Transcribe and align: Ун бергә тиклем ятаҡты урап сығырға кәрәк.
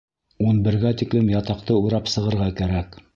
Ун 0.51 0.61
бергә 0.67 0.93
тиклем 1.01 1.29
ятаҡты 1.33 1.77
урап 1.83 2.13
сығырға 2.15 2.49
кәрәк. 2.63 3.03